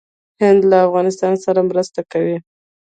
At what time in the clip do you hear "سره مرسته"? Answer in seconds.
1.45-1.99